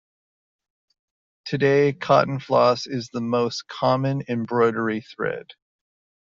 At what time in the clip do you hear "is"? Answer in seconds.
2.87-3.09